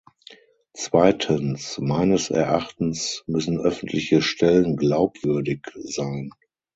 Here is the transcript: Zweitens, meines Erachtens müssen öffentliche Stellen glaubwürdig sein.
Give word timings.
Zweitens, 0.73 1.77
meines 1.77 2.31
Erachtens 2.31 3.23
müssen 3.27 3.59
öffentliche 3.59 4.23
Stellen 4.23 4.75
glaubwürdig 4.75 5.63
sein. 5.75 6.31